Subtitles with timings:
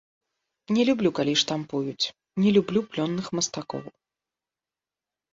[0.75, 2.05] Не люблю, калі штампуюць,
[2.45, 3.83] не люблю плённых мастакоў.